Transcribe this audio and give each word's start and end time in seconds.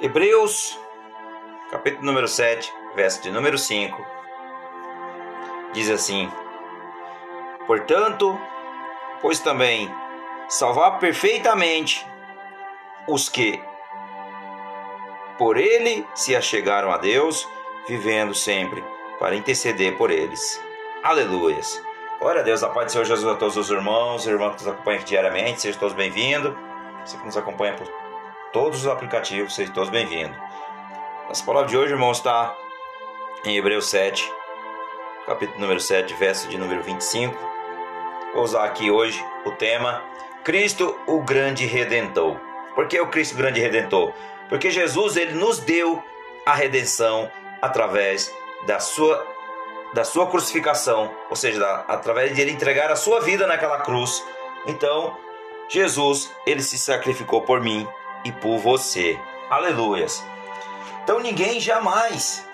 Hebreus, 0.00 0.78
capítulo 1.70 2.06
número 2.06 2.26
7, 2.26 2.72
verso 2.94 3.22
de 3.22 3.30
número 3.30 3.58
5, 3.58 4.06
diz 5.72 5.90
assim: 5.90 6.30
Portanto, 7.66 8.38
pois 9.20 9.38
também 9.40 9.92
salvar 10.48 10.98
perfeitamente 10.98 12.06
os 13.06 13.28
que 13.28 13.62
por 15.38 15.56
ele 15.56 16.06
se 16.14 16.36
achegaram 16.36 16.90
a 16.90 16.98
Deus, 16.98 17.48
vivendo 17.88 18.34
sempre 18.34 18.84
para 19.18 19.34
interceder 19.34 19.96
por 19.96 20.10
eles. 20.10 20.62
Aleluias. 21.02 21.82
Glória 22.18 22.42
a 22.42 22.44
Deus, 22.44 22.62
a 22.62 22.68
paz 22.68 22.86
do 22.86 22.92
Senhor 22.92 23.04
Jesus 23.04 23.34
a 23.34 23.36
todos 23.36 23.56
os 23.56 23.70
irmãos, 23.70 24.26
irmãos 24.26 24.56
que 24.56 24.64
nos 24.64 24.74
acompanham 24.74 25.02
diariamente, 25.02 25.62
sejam 25.62 25.80
todos 25.80 25.94
bem-vindos. 25.94 26.54
Você 27.04 27.16
que 27.16 27.24
nos 27.24 27.36
acompanha 27.36 27.74
por 27.74 27.99
todos 28.52 28.80
os 28.80 28.86
aplicativos, 28.86 29.54
sejam 29.54 29.72
todos 29.72 29.90
bem-vindos. 29.90 30.36
Nossa 31.28 31.44
palavra 31.44 31.68
de 31.68 31.76
hoje, 31.76 31.92
irmãos, 31.92 32.16
está 32.16 32.54
em 33.44 33.56
Hebreus 33.56 33.88
7, 33.88 34.28
capítulo 35.24 35.60
número 35.60 35.78
7, 35.78 36.14
verso 36.14 36.48
de 36.48 36.58
número 36.58 36.82
25. 36.82 37.36
Vou 38.34 38.42
usar 38.42 38.64
aqui 38.64 38.90
hoje 38.90 39.24
o 39.44 39.52
tema 39.52 40.02
Cristo, 40.42 40.98
o 41.06 41.22
grande 41.22 41.64
redentor. 41.64 42.36
Por 42.74 42.88
que 42.88 43.00
o 43.00 43.06
Cristo 43.06 43.36
grande 43.36 43.60
redentor? 43.60 44.12
Porque 44.48 44.70
Jesus 44.70 45.16
ele 45.16 45.34
nos 45.34 45.60
deu 45.60 46.02
a 46.44 46.54
redenção 46.54 47.30
através 47.62 48.34
da 48.66 48.80
sua 48.80 49.28
da 49.92 50.04
sua 50.04 50.28
crucificação, 50.28 51.12
ou 51.28 51.34
seja, 51.34 51.58
da, 51.58 51.84
através 51.88 52.32
de 52.32 52.40
ele 52.40 52.52
entregar 52.52 52.92
a 52.92 52.96
sua 52.96 53.20
vida 53.20 53.44
naquela 53.44 53.80
cruz. 53.80 54.24
Então, 54.64 55.16
Jesus, 55.68 56.32
ele 56.46 56.62
se 56.62 56.78
sacrificou 56.78 57.42
por 57.42 57.60
mim 57.60 57.88
e 58.24 58.32
por 58.32 58.58
você. 58.58 59.18
Aleluias. 59.48 60.24
Então, 61.02 61.18
ninguém 61.20 61.58
jamais, 61.58 62.46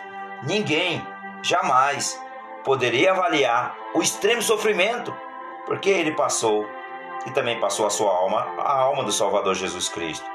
ninguém 0.43 1.07
jamais 1.43 2.21
poderia 2.65 3.13
avaliar 3.13 3.77
o 3.95 4.03
extremo 4.03 4.43
sofrimento, 4.43 5.15
porque 5.67 5.91
ele 5.91 6.13
passou 6.13 6.67
e 7.27 7.31
também 7.31 7.61
passou 7.61 7.87
a 7.87 7.91
sua 7.91 8.11
alma, 8.11 8.47
a 8.59 8.73
alma 8.73 9.05
do 9.05 9.13
Salvador 9.13 9.55
Jesus 9.55 9.89
Cristo. 9.89 10.27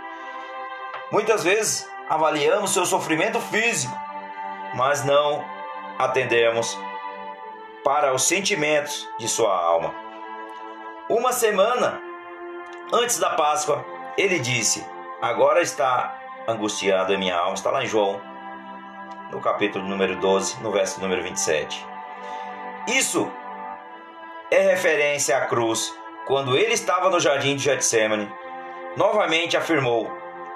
Muitas 1.12 1.44
vezes 1.44 1.90
avaliamos 2.10 2.72
seu 2.72 2.86
sofrimento 2.86 3.40
físico, 3.40 3.94
mas 4.76 5.04
não 5.04 5.44
atendemos 5.98 6.78
para 7.84 8.14
os 8.14 8.24
sentimentos 8.24 9.10
de 9.18 9.28
sua 9.28 9.54
alma. 9.54 9.94
Uma 11.10 11.34
semana 11.34 12.02
antes 12.94 13.18
da 13.20 13.32
Páscoa, 13.32 13.86
ele 14.18 14.40
disse: 14.40 14.86
Agora 15.22 15.62
está 15.62 16.20
angustiado 16.48 17.14
a 17.14 17.18
minha 17.18 17.38
alma. 17.38 17.54
Está 17.54 17.70
lá 17.70 17.84
em 17.84 17.88
João, 17.88 18.20
no 19.32 19.40
capítulo 19.40 19.88
número 19.88 20.16
12, 20.16 20.62
no 20.62 20.72
verso 20.72 21.00
número 21.00 21.22
27. 21.22 21.86
Isso 22.88 23.32
é 24.50 24.60
referência 24.62 25.38
à 25.38 25.46
cruz, 25.46 25.94
quando 26.26 26.58
ele 26.58 26.74
estava 26.74 27.10
no 27.10 27.20
jardim 27.20 27.56
de 27.56 27.64
Getsemane. 27.64 28.34
Novamente 28.98 29.56
afirmou: 29.56 30.12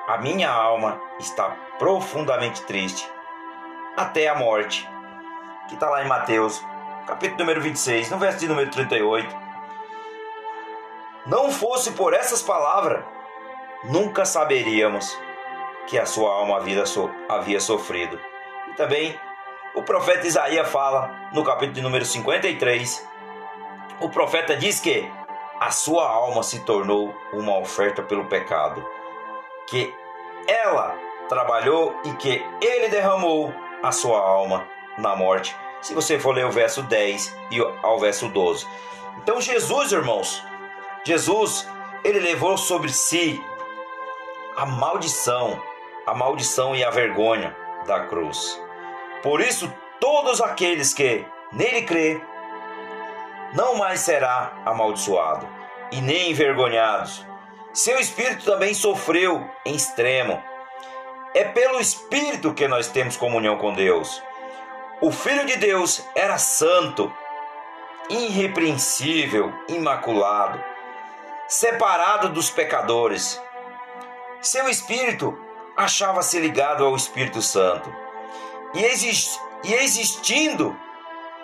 A 0.08 0.18
minha 0.18 0.50
alma 0.50 1.00
está 1.20 1.56
profundamente 1.78 2.64
triste 2.64 3.08
até 3.96 4.28
a 4.28 4.36
morte. 4.36 4.90
Que 5.68 5.76
está 5.76 5.90
lá 5.90 6.04
em 6.04 6.08
Mateus 6.08 6.64
capítulo 7.06 7.40
número 7.40 7.62
26, 7.62 8.10
no 8.10 8.18
verso 8.18 8.40
de 8.40 8.48
número 8.48 8.70
38. 8.72 9.36
Não 11.28 11.52
fosse 11.52 11.92
por 11.92 12.14
essas 12.14 12.42
palavras, 12.42 13.04
nunca 13.90 14.26
saberíamos 14.26 15.18
que 15.88 15.98
a 15.98 16.06
sua 16.06 16.32
alma 16.32 16.60
havia 17.30 17.60
sofrido. 17.60 18.20
E 18.70 18.74
também 18.74 19.20
o 19.76 19.84
profeta 19.84 20.26
Isaías 20.26 20.70
fala 20.70 21.30
no 21.34 21.44
capítulo 21.44 21.74
de 21.74 21.82
número 21.82 22.06
53. 22.06 23.08
O 24.00 24.10
profeta 24.10 24.56
diz 24.56 24.80
que 24.80 25.10
a 25.60 25.72
sua 25.72 26.08
alma 26.08 26.44
se 26.44 26.60
tornou 26.62 27.16
uma 27.32 27.58
oferta 27.58 28.02
pelo 28.02 28.26
pecado, 28.26 28.86
que 29.68 29.94
ela 30.48 30.96
trabalhou 31.30 32.00
e 32.04 32.12
que 32.14 32.44
ele 32.62 32.90
derramou 32.90 33.54
a 33.82 33.92
sua 33.92 34.20
alma 34.20 34.68
na 34.98 35.16
morte 35.16 35.56
se 35.82 35.94
você 35.94 36.18
for 36.18 36.34
ler 36.34 36.46
o 36.46 36.52
verso 36.52 36.82
10 36.82 37.36
e 37.52 37.60
ao 37.84 38.00
verso 38.00 38.28
12. 38.28 38.66
Então 39.22 39.40
Jesus, 39.40 39.92
irmãos, 39.92 40.44
Jesus, 41.04 41.70
ele 42.04 42.20
levou 42.20 42.58
sobre 42.58 42.90
si 42.90 43.40
a 44.58 44.66
maldição, 44.66 45.62
a 46.06 46.14
maldição 46.14 46.76
e 46.76 46.84
a 46.84 46.90
vergonha 46.90 47.56
da 47.86 48.02
cruz. 48.06 48.62
Por 49.22 49.42
isso, 49.42 49.72
todos 50.00 50.42
aqueles 50.42 50.94
que 50.94 51.26
nele 51.52 51.82
crê 51.82 52.22
não 53.54 53.76
mais 53.76 54.00
será 54.02 54.54
amaldiçoado 54.66 55.48
e 55.92 56.02
nem 56.02 56.32
envergonhados. 56.32 57.26
Seu 57.74 58.00
espírito 58.00 58.46
também 58.46 58.74
sofreu 58.74 59.50
em 59.66 59.76
extremo. 59.76 60.42
É 61.34 61.44
pelo 61.44 61.80
espírito 61.80 62.54
que 62.54 62.68
nós 62.68 62.88
temos 62.88 63.18
comunhão 63.18 63.58
com 63.58 63.74
Deus. 63.74 64.24
O 65.02 65.12
Filho 65.12 65.46
de 65.46 65.58
Deus 65.58 66.02
era 66.16 66.38
santo, 66.38 67.14
irrepreensível, 68.10 69.54
imaculado, 69.68 70.64
separado 71.48 72.30
dos 72.30 72.50
pecadores. 72.50 73.42
Seu 74.46 74.70
espírito 74.70 75.36
achava-se 75.76 76.38
ligado 76.38 76.86
ao 76.86 76.96
Espírito 76.96 77.42
Santo 77.42 77.92
e, 78.76 79.74
existindo 79.74 80.78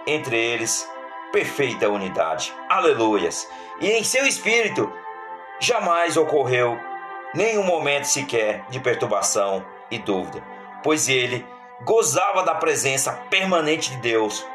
entre 0.05 0.37
eles 0.37 0.87
perfeita 1.31 1.89
unidade. 1.89 2.53
Aleluias! 2.69 3.49
E 3.79 3.89
em 3.89 4.03
seu 4.03 4.27
espírito 4.27 4.93
jamais 5.59 6.15
ocorreu 6.15 6.79
nenhum 7.33 7.63
momento 7.63 8.03
sequer 8.03 8.65
de 8.69 8.79
perturbação 8.79 9.65
e 9.89 9.97
dúvida, 9.97 10.43
pois 10.83 11.09
ele 11.09 11.43
gozava 11.83 12.43
da 12.43 12.53
presença 12.53 13.13
permanente 13.31 13.89
de 13.89 13.97
Deus. 13.97 14.45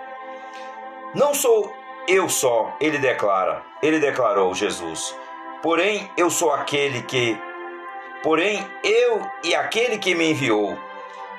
Não 1.13 1.35
sou 1.35 1.75
eu 2.07 2.29
só, 2.29 2.77
ele 2.81 2.99
declara, 2.99 3.65
ele 3.83 3.99
declarou 3.99 4.55
Jesus. 4.55 5.17
Porém, 5.65 6.09
eu 6.17 6.31
sou 6.31 6.53
aquele 6.53 7.03
que 7.03 7.37
Porém, 8.27 8.69
eu 8.83 9.25
e 9.45 9.55
aquele 9.55 9.99
que 9.99 10.13
me 10.13 10.33
enviou, 10.33 10.77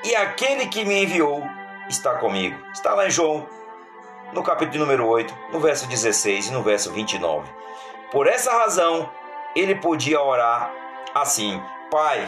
e 0.05 0.15
aquele 0.15 0.67
que 0.67 0.85
me 0.85 1.03
enviou 1.03 1.43
está 1.89 2.15
comigo. 2.15 2.57
Está 2.71 2.93
lá 2.93 3.07
em 3.07 3.11
João, 3.11 3.45
no 4.31 4.41
capítulo 4.41 4.85
número 4.85 5.05
8, 5.05 5.37
no 5.51 5.59
verso 5.59 5.85
16 5.85 6.47
e 6.47 6.51
no 6.53 6.63
verso 6.63 6.89
29. 6.93 7.45
Por 8.09 8.25
essa 8.25 8.53
razão, 8.53 9.11
ele 9.53 9.75
podia 9.75 10.21
orar 10.21 10.73
assim: 11.13 11.61
Pai, 11.91 12.25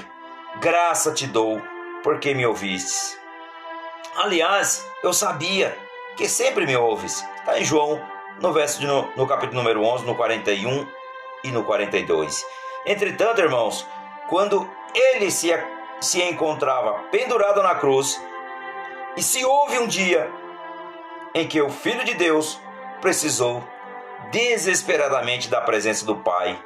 graça 0.60 1.14
te 1.14 1.26
dou, 1.26 1.62
porque 2.04 2.34
me 2.34 2.46
ouvistes. 2.46 3.18
Aliás, 4.18 4.86
eu 5.02 5.14
sabia 5.14 5.74
que 6.18 6.28
sempre 6.28 6.66
me 6.66 6.76
ouves. 6.76 7.26
Está 7.38 7.58
em 7.58 7.64
João, 7.64 7.98
no, 8.42 8.52
verso 8.52 8.82
de, 8.82 8.88
no, 8.88 9.10
no 9.16 9.26
capítulo 9.26 9.62
número 9.62 9.82
11, 9.86 10.06
no 10.06 10.16
41 10.16 10.86
e 11.46 11.50
no 11.50 11.64
42. 11.64 12.46
Entretanto, 12.86 13.40
irmãos, 13.40 13.88
quando 14.30 14.70
ele 14.94 15.30
se, 15.32 15.50
se 16.00 16.22
encontrava 16.22 17.04
pendurado 17.12 17.62
na 17.62 17.76
cruz, 17.76 18.22
e 19.18 19.24
se 19.24 19.44
houve 19.44 19.80
um 19.80 19.88
dia 19.88 20.32
em 21.34 21.48
que 21.48 21.62
o 21.62 21.70
Filho 21.70 22.04
de 22.06 22.14
Deus 22.14 22.60
precisou 23.02 23.64
desesperadamente 24.32 25.50
da 25.50 25.60
presença 25.60 26.06
do 26.06 26.16
Pai, 26.16 26.58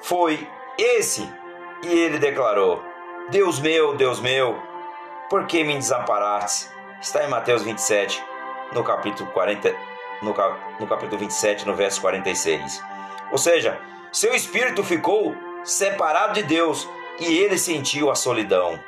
foi 0.00 0.48
esse 0.78 1.30
e 1.82 1.92
ele 1.92 2.18
declarou: 2.18 2.82
Deus 3.28 3.60
meu, 3.60 3.94
Deus 3.94 4.20
meu, 4.20 4.60
por 5.28 5.46
que 5.46 5.62
me 5.62 5.74
desamparaste? 5.74 6.70
Está 7.00 7.24
em 7.24 7.28
Mateus 7.28 7.62
27, 7.62 8.22
no 8.72 8.82
capítulo 8.82 9.30
40, 9.32 9.74
no, 10.22 10.34
no 10.80 10.86
capítulo 10.86 11.18
27, 11.18 11.66
no 11.66 11.74
verso 11.74 12.00
46. 12.00 12.82
Ou 13.30 13.38
seja, 13.38 13.78
seu 14.12 14.34
espírito 14.34 14.82
ficou 14.82 15.34
separado 15.66 16.34
de 16.34 16.42
Deus 16.42 16.88
e 17.18 17.38
ele 17.38 17.58
sentiu 17.58 18.10
a 18.10 18.14
solidão 18.14 18.78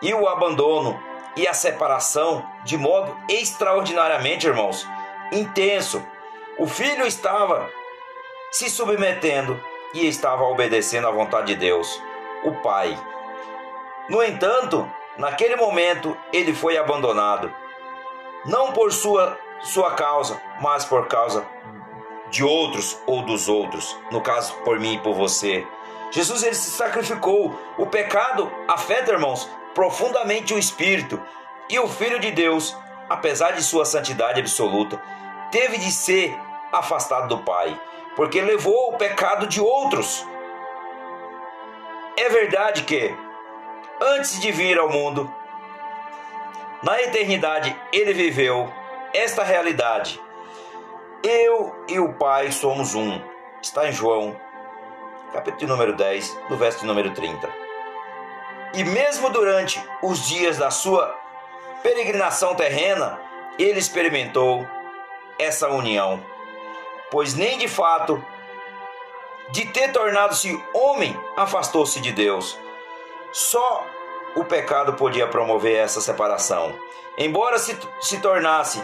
e 0.00 0.12
o 0.14 0.28
abandono 0.28 1.00
e 1.34 1.48
a 1.48 1.54
separação 1.54 2.44
de 2.64 2.76
modo 2.76 3.16
extraordinariamente, 3.28 4.46
irmãos, 4.46 4.86
intenso. 5.32 6.04
O 6.58 6.66
filho 6.66 7.06
estava 7.06 7.68
se 8.50 8.68
submetendo 8.68 9.58
e 9.94 10.06
estava 10.06 10.44
obedecendo 10.44 11.08
à 11.08 11.10
vontade 11.10 11.48
de 11.48 11.56
Deus, 11.56 12.00
o 12.44 12.52
Pai. 12.62 12.96
No 14.08 14.22
entanto, 14.22 14.88
Naquele 15.16 15.56
momento 15.56 16.16
ele 16.32 16.54
foi 16.54 16.78
abandonado, 16.78 17.52
não 18.46 18.72
por 18.72 18.90
sua, 18.90 19.38
sua 19.60 19.90
causa, 19.90 20.40
mas 20.58 20.86
por 20.86 21.06
causa 21.06 21.46
de 22.30 22.42
outros 22.42 22.98
ou 23.06 23.20
dos 23.20 23.46
outros, 23.46 23.94
no 24.10 24.22
caso 24.22 24.54
por 24.64 24.80
mim 24.80 24.94
e 24.94 24.98
por 24.98 25.12
você. 25.12 25.66
Jesus 26.12 26.42
ele 26.42 26.54
se 26.54 26.70
sacrificou. 26.70 27.58
O 27.76 27.86
pecado 27.86 28.52
afeta, 28.68 29.12
irmãos, 29.12 29.48
profundamente 29.74 30.54
o 30.54 30.58
espírito. 30.58 31.20
E 31.68 31.78
o 31.78 31.88
Filho 31.88 32.20
de 32.20 32.30
Deus, 32.30 32.76
apesar 33.08 33.52
de 33.52 33.62
sua 33.62 33.84
santidade 33.84 34.38
absoluta, 34.38 35.00
teve 35.50 35.78
de 35.78 35.90
ser 35.90 36.38
afastado 36.70 37.28
do 37.28 37.38
Pai, 37.42 37.78
porque 38.14 38.40
levou 38.40 38.90
o 38.90 38.98
pecado 38.98 39.46
de 39.46 39.60
outros. 39.60 40.26
É 42.16 42.28
verdade 42.28 42.82
que, 42.82 43.14
antes 44.00 44.38
de 44.38 44.52
vir 44.52 44.78
ao 44.78 44.90
mundo, 44.90 45.32
na 46.82 47.00
eternidade 47.00 47.74
ele 47.90 48.12
viveu 48.12 48.70
esta 49.14 49.42
realidade. 49.42 50.20
Eu 51.22 51.74
e 51.88 51.98
o 51.98 52.12
Pai 52.14 52.52
somos 52.52 52.94
um. 52.94 53.20
Está 53.62 53.88
em 53.88 53.92
João, 53.92 54.36
capítulo 55.32 55.68
número 55.68 55.94
10, 55.94 56.38
no 56.50 56.56
verso 56.56 56.84
número 56.84 57.12
30. 57.12 57.48
E 58.74 58.84
mesmo 58.84 59.30
durante 59.30 59.82
os 60.02 60.26
dias 60.28 60.58
da 60.58 60.70
sua 60.70 61.18
peregrinação 61.82 62.54
terrena, 62.54 63.18
ele 63.58 63.78
experimentou 63.78 64.66
essa 65.38 65.68
união, 65.68 66.22
pois 67.10 67.34
nem 67.34 67.58
de 67.58 67.66
fato 67.66 68.22
de 69.50 69.66
ter 69.66 69.90
tornado-se 69.92 70.62
homem 70.74 71.18
afastou-se 71.36 72.00
de 72.00 72.12
Deus. 72.12 72.58
Só 73.32 73.86
o 74.36 74.44
pecado 74.44 74.94
podia 74.94 75.26
promover 75.26 75.76
essa 75.76 76.00
separação. 76.00 76.74
Embora 77.18 77.58
se, 77.58 77.76
se 78.00 78.20
tornasse, 78.20 78.82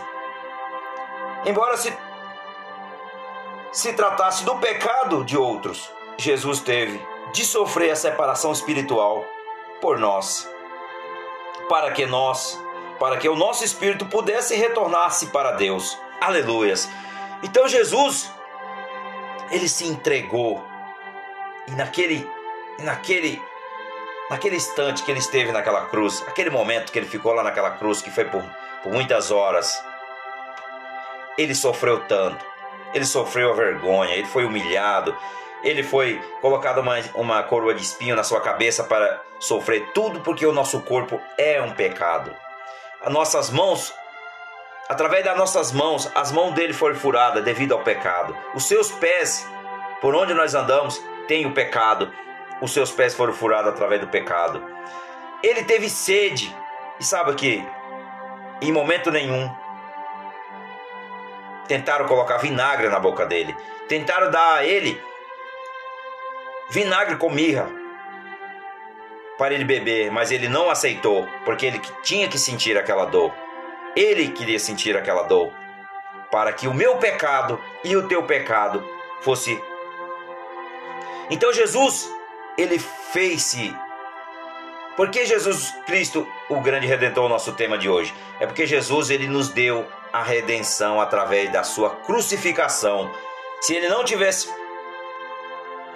embora 1.47 1.77
se, 1.77 1.97
se 3.73 3.93
tratasse 3.95 4.45
do 4.45 4.57
pecado 4.57 5.25
de 5.25 5.37
outros, 5.37 5.91
Jesus 6.19 6.61
teve 6.61 7.01
de 7.33 7.45
sofrer 7.45 7.93
a 7.93 7.97
separação 7.97 8.51
espiritual 8.51 9.25
por 9.81 9.99
nós, 9.99 10.49
para 11.69 11.93
que 11.93 12.05
nós, 12.07 12.61
para 12.99 13.17
que 13.17 13.29
o 13.29 13.37
nosso 13.37 13.65
espírito 13.65 14.05
pudesse 14.07 14.57
retornar-se 14.57 15.27
para 15.27 15.53
Deus. 15.53 15.97
Aleluias. 16.21 16.89
Então 17.43 17.69
Jesus 17.69 18.33
ele 19.51 19.69
se 19.69 19.87
entregou 19.87 20.63
e 21.69 21.71
naquele 21.73 22.29
naquele 22.81 23.41
naquele 24.29 24.57
instante 24.57 25.03
que 25.05 25.11
ele 25.11 25.21
esteve 25.21 25.53
naquela 25.53 25.87
cruz, 25.87 26.23
aquele 26.27 26.51
momento 26.51 26.93
que 26.93 26.99
ele 26.99 27.09
ficou 27.09 27.33
lá 27.33 27.43
naquela 27.43 27.71
cruz, 27.71 28.03
que 28.03 28.11
foi 28.11 28.25
por, 28.25 28.43
por 28.83 28.93
muitas 28.93 29.31
horas, 29.31 29.83
ele 31.39 31.55
sofreu 31.55 32.01
tanto, 32.01 32.45
ele 32.93 33.07
sofreu 33.07 33.53
a 33.53 33.55
vergonha, 33.55 34.15
ele 34.15 34.27
foi 34.27 34.45
humilhado, 34.45 35.17
ele 35.63 35.83
foi 35.83 36.21
colocado 36.41 36.79
uma, 36.79 36.97
uma 37.15 37.43
coroa 37.43 37.75
de 37.75 37.83
espinho 37.83 38.15
na 38.15 38.25
sua 38.25 38.41
cabeça 38.41 38.85
para 38.85 39.23
sofrer 39.39 39.91
tudo 39.93 40.21
porque 40.21 40.47
o 40.47 40.53
nosso 40.53 40.81
corpo 40.83 41.21
é 41.37 41.61
um 41.63 41.73
pecado. 41.73 42.35
As 43.01 43.13
nossas 43.13 43.51
mãos, 43.51 43.95
através 44.89 45.25
das 45.25 45.37
nossas 45.37 45.73
mãos, 45.73 46.11
as 46.15 46.33
mãos 46.33 46.53
dele 46.55 46.73
foram 46.73 46.95
furadas 46.95 47.45
devido 47.45 47.73
ao 47.73 47.81
pecado. 47.81 48.37
Os 48.55 48.67
seus 48.67 48.91
pés, 48.91 49.47
por 50.01 50.15
onde 50.15 50.35
nós 50.35 50.55
andamos, 50.55 51.03
tem 51.27 51.47
o 51.47 51.53
pecado 51.53 52.13
os 52.61 52.73
seus 52.73 52.91
pés 52.91 53.15
foram 53.15 53.33
furados 53.33 53.73
através 53.73 54.01
do 54.01 54.09
pecado. 54.09 54.63
Ele 55.43 55.63
teve 55.65 55.89
sede, 55.89 56.55
e 56.99 57.05
sabe 57.05 57.35
que 57.35 57.65
em 58.61 58.73
momento 58.73 59.11
nenhum 59.11 59.49
tentaram 61.69 62.07
colocar 62.07 62.39
vinagre 62.39 62.89
na 62.89 62.99
boca 62.99 63.25
dele, 63.25 63.55
tentaram 63.89 64.31
dar 64.31 64.55
a 64.55 64.65
ele 64.65 65.01
vinagre 66.71 67.17
com 67.17 67.31
mirra 67.31 67.71
para 69.39 69.55
ele 69.55 69.65
beber, 69.65 70.11
mas 70.11 70.33
ele 70.33 70.49
não 70.49 70.69
aceitou, 70.69 71.27
porque 71.45 71.65
ele 71.65 71.81
tinha 72.03 72.29
que 72.29 72.39
sentir 72.39 72.77
aquela 72.77 73.05
dor. 73.05 73.33
Ele 73.95 74.29
queria 74.29 74.59
sentir 74.59 74.97
aquela 74.97 75.23
dor, 75.23 75.53
para 76.31 76.53
que 76.53 76.67
o 76.67 76.75
meu 76.75 76.97
pecado 76.97 77.59
e 77.85 77.97
o 77.97 78.09
teu 78.09 78.25
pecado 78.25 78.85
fosse. 79.21 79.63
Então 81.31 81.53
Jesus 81.53 82.13
ele 82.57 82.79
fez-se. 82.79 83.75
Por 84.97 85.11
que 85.11 85.25
Jesus 85.25 85.73
Cristo, 85.87 86.27
o 86.49 86.61
grande 86.61 86.89
redentor, 86.89 87.27
o 87.27 87.29
nosso 87.29 87.53
tema 87.53 87.79
de 87.79 87.89
hoje? 87.89 88.13
É 88.41 88.47
porque 88.47 88.67
Jesus 88.67 89.11
ele 89.11 89.29
nos 89.29 89.49
deu 89.49 89.87
a 90.13 90.25
redenção 90.25 91.01
através 91.01 91.53
da 91.53 91.63
sua 91.63 91.91
crucificação. 91.91 93.09
Se 93.61 93.75
ele 93.75 93.89
não 93.89 94.05
tivesse 94.05 94.49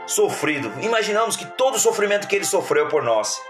sofrido, 0.07 0.73
imaginamos 0.81 1.37
que 1.37 1.47
todo 1.47 1.77
o 1.77 1.79
sofrimento 1.79 2.27
que 2.29 2.37
ele 2.37 2.45
sofreu 2.45 2.89
por 2.89 3.03
nós, 3.03 3.41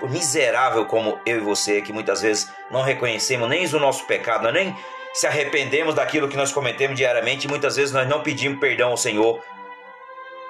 por 0.00 0.10
miserável 0.10 0.84
como 0.86 1.18
eu 1.24 1.38
e 1.38 1.40
você, 1.40 1.80
que 1.80 1.92
muitas 1.92 2.22
vezes 2.22 2.50
não 2.70 2.82
reconhecemos 2.82 3.48
nem 3.48 3.66
o 3.66 3.80
nosso 3.80 4.04
pecado, 4.04 4.50
nem 4.52 4.76
se 5.14 5.26
arrependemos 5.26 5.94
daquilo 5.94 6.28
que 6.28 6.36
nós 6.36 6.52
cometemos 6.52 6.96
diariamente, 6.96 7.46
e 7.46 7.50
muitas 7.50 7.76
vezes 7.76 7.92
nós 7.92 8.08
não 8.08 8.22
pedimos 8.22 8.60
perdão 8.60 8.90
ao 8.90 8.96
Senhor 8.96 9.42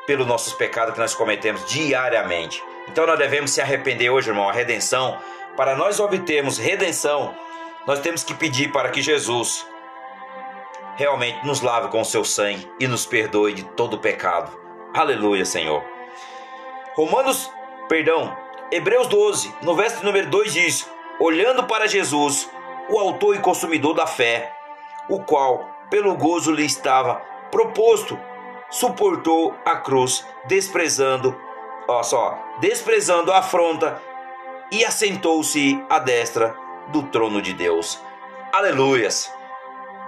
pelos 0.06 0.26
nossos 0.26 0.52
pecados 0.52 0.94
que 0.94 1.00
nós 1.00 1.14
cometemos 1.14 1.64
diariamente. 1.66 2.62
Então 2.88 3.06
nós 3.06 3.18
devemos 3.18 3.50
se 3.50 3.60
arrepender 3.60 4.10
hoje, 4.10 4.30
irmão, 4.30 4.48
a 4.48 4.52
redenção. 4.52 5.18
Para 5.56 5.74
nós 5.74 5.98
obtermos 6.00 6.58
redenção, 6.58 7.34
nós 7.86 8.00
temos 8.00 8.22
que 8.22 8.34
pedir 8.34 8.72
para 8.72 8.90
que 8.90 9.02
Jesus 9.02 9.66
realmente 10.96 11.44
nos 11.46 11.60
lave 11.60 11.88
com 11.88 12.00
o 12.00 12.04
seu 12.04 12.24
sangue 12.24 12.70
e 12.80 12.86
nos 12.86 13.06
perdoe 13.06 13.52
de 13.52 13.62
todo 13.62 13.94
o 13.94 13.98
pecado. 13.98 14.65
Aleluia, 14.96 15.44
Senhor. 15.44 15.84
Romanos, 16.94 17.52
perdão, 17.87 18.34
Hebreus 18.72 19.06
12, 19.08 19.54
no 19.60 19.75
verso 19.75 20.02
número 20.02 20.26
2 20.31 20.54
diz: 20.54 20.90
Olhando 21.20 21.64
para 21.64 21.87
Jesus, 21.87 22.50
o 22.88 22.98
autor 22.98 23.37
e 23.37 23.40
consumidor 23.40 23.93
da 23.93 24.06
fé, 24.06 24.50
o 25.06 25.22
qual, 25.22 25.69
pelo 25.90 26.14
gozo 26.14 26.50
lhe 26.50 26.64
estava 26.64 27.16
proposto, 27.50 28.19
suportou 28.70 29.54
a 29.66 29.76
cruz, 29.76 30.26
desprezando, 30.46 31.38
ó 31.87 32.02
só, 32.02 32.38
desprezando 32.58 33.31
a 33.32 33.40
afronta 33.40 34.00
e 34.72 34.82
assentou-se 34.82 35.78
à 35.90 35.98
destra 35.98 36.56
do 36.88 37.02
trono 37.02 37.43
de 37.43 37.52
Deus. 37.52 38.00
Aleluias. 38.50 39.31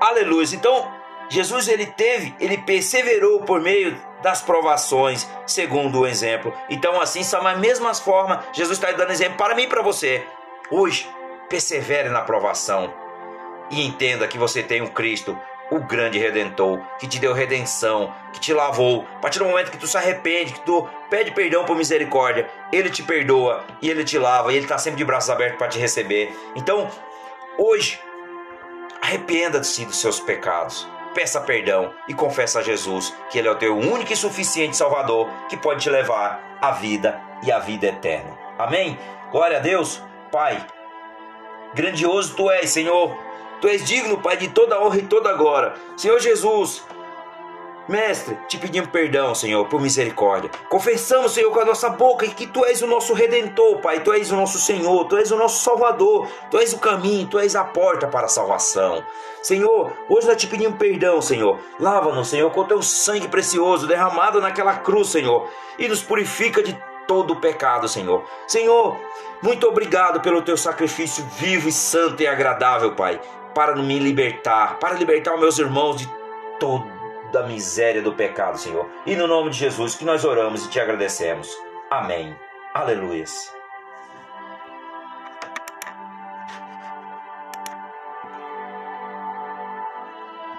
Aleluias. 0.00 0.54
Então, 0.54 0.90
Jesus 1.28 1.68
ele 1.68 1.86
teve, 1.86 2.34
ele 2.40 2.58
perseverou 2.58 3.42
por 3.42 3.60
meio 3.60 4.00
das 4.22 4.42
provações, 4.42 5.28
segundo 5.46 6.00
o 6.00 6.06
exemplo. 6.06 6.52
Então, 6.68 7.00
assim 7.00 7.22
são 7.22 7.46
as 7.46 7.58
mesmas 7.58 8.00
formas, 8.00 8.44
Jesus 8.52 8.78
está 8.78 8.90
dando 8.92 9.12
exemplo 9.12 9.36
para 9.36 9.54
mim 9.54 9.62
e 9.62 9.68
para 9.68 9.82
você. 9.82 10.24
Hoje, 10.70 11.08
persevere 11.48 12.08
na 12.08 12.22
provação 12.22 12.92
e 13.70 13.86
entenda 13.86 14.26
que 14.26 14.38
você 14.38 14.62
tem 14.62 14.82
um 14.82 14.86
Cristo 14.86 15.38
o 15.70 15.80
grande 15.80 16.18
redentor, 16.18 16.80
que 16.98 17.06
te 17.06 17.18
deu 17.18 17.32
redenção, 17.32 18.14
que 18.32 18.40
te 18.40 18.52
lavou. 18.52 19.06
A 19.16 19.20
partir 19.20 19.38
do 19.38 19.44
momento 19.44 19.70
que 19.70 19.76
tu 19.76 19.86
se 19.86 19.96
arrepende, 19.96 20.54
que 20.54 20.60
tu 20.60 20.88
pede 21.10 21.30
perdão 21.30 21.64
por 21.64 21.76
misericórdia, 21.76 22.48
ele 22.72 22.90
te 22.90 23.02
perdoa 23.02 23.64
e 23.82 23.90
ele 23.90 24.04
te 24.04 24.18
lava 24.18 24.52
e 24.52 24.56
ele 24.56 24.64
está 24.64 24.78
sempre 24.78 24.98
de 24.98 25.04
braços 25.04 25.30
abertos 25.30 25.58
para 25.58 25.68
te 25.68 25.78
receber. 25.78 26.34
Então, 26.56 26.90
hoje, 27.58 28.00
arrependa-se 29.02 29.84
dos 29.84 30.00
seus 30.00 30.18
pecados. 30.20 30.88
Peça 31.18 31.40
perdão 31.40 31.92
e 32.06 32.14
confessa 32.14 32.60
a 32.60 32.62
Jesus 32.62 33.12
que 33.28 33.40
Ele 33.40 33.48
é 33.48 33.50
o 33.50 33.56
teu 33.56 33.76
único 33.76 34.12
e 34.12 34.16
suficiente 34.16 34.76
Salvador 34.76 35.28
que 35.48 35.56
pode 35.56 35.82
te 35.82 35.90
levar 35.90 36.56
à 36.60 36.70
vida 36.70 37.20
e 37.42 37.50
à 37.50 37.58
vida 37.58 37.88
eterna. 37.88 38.38
Amém? 38.56 38.96
Glória 39.32 39.56
a 39.56 39.60
Deus, 39.60 40.00
Pai. 40.30 40.64
Grandioso 41.74 42.36
tu 42.36 42.48
és, 42.48 42.70
Senhor 42.70 43.18
Tu 43.60 43.66
és 43.66 43.84
digno, 43.84 44.18
Pai, 44.18 44.36
de 44.36 44.46
toda 44.46 44.80
honra 44.80 44.98
e 44.98 45.02
toda 45.02 45.32
glória. 45.32 45.74
Senhor 45.96 46.20
Jesus, 46.20 46.86
Mestre, 47.88 48.36
te 48.46 48.58
pedimos 48.58 48.90
perdão, 48.90 49.34
Senhor, 49.34 49.66
por 49.66 49.80
misericórdia. 49.80 50.50
Confessamos, 50.68 51.32
Senhor, 51.32 51.50
com 51.50 51.60
a 51.60 51.64
nossa 51.64 51.88
boca 51.88 52.26
que 52.26 52.46
Tu 52.46 52.62
és 52.66 52.82
o 52.82 52.86
nosso 52.86 53.14
redentor, 53.14 53.80
Pai. 53.80 54.00
Tu 54.00 54.12
és 54.12 54.30
o 54.30 54.36
nosso 54.36 54.58
Senhor, 54.58 55.06
Tu 55.06 55.16
és 55.16 55.30
o 55.30 55.36
nosso 55.36 55.64
Salvador. 55.64 56.28
Tu 56.50 56.58
és 56.58 56.74
o 56.74 56.78
caminho, 56.78 57.26
Tu 57.26 57.38
és 57.38 57.56
a 57.56 57.64
porta 57.64 58.06
para 58.06 58.26
a 58.26 58.28
salvação. 58.28 59.02
Senhor, 59.42 59.90
hoje 60.06 60.26
nós 60.26 60.36
te 60.36 60.46
pedimos 60.46 60.76
perdão, 60.76 61.22
Senhor. 61.22 61.58
Lava-nos, 61.80 62.28
Senhor, 62.28 62.50
com 62.50 62.64
Teu 62.64 62.82
sangue 62.82 63.26
precioso 63.26 63.86
derramado 63.86 64.38
naquela 64.38 64.76
cruz, 64.76 65.08
Senhor. 65.08 65.48
E 65.78 65.88
nos 65.88 66.02
purifica 66.02 66.62
de 66.62 66.78
todo 67.06 67.32
o 67.32 67.40
pecado, 67.40 67.88
Senhor. 67.88 68.22
Senhor, 68.46 68.98
muito 69.42 69.66
obrigado 69.66 70.20
pelo 70.20 70.42
Teu 70.42 70.58
sacrifício 70.58 71.24
vivo 71.38 71.70
e 71.70 71.72
santo 71.72 72.22
e 72.22 72.26
agradável, 72.26 72.94
Pai 72.94 73.18
para 73.54 73.74
me 73.74 73.98
libertar, 73.98 74.78
para 74.78 74.94
libertar 74.94 75.34
os 75.34 75.40
meus 75.40 75.58
irmãos 75.58 75.96
de 75.96 76.08
toda 76.60 76.97
a 77.36 77.42
miséria 77.42 78.02
do 78.02 78.14
pecado, 78.14 78.58
Senhor. 78.58 78.88
E 79.04 79.14
no 79.16 79.26
nome 79.26 79.50
de 79.50 79.58
Jesus 79.58 79.94
que 79.94 80.04
nós 80.04 80.24
oramos 80.24 80.64
e 80.64 80.70
te 80.70 80.80
agradecemos. 80.80 81.50
Amém. 81.90 82.34
Aleluias. 82.74 83.57